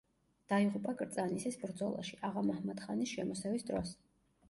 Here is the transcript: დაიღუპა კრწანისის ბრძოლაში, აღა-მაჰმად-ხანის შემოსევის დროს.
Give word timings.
დაიღუპა 0.53 0.95
კრწანისის 1.01 1.59
ბრძოლაში, 1.65 2.19
აღა-მაჰმად-ხანის 2.31 3.17
შემოსევის 3.17 3.73
დროს. 3.73 3.99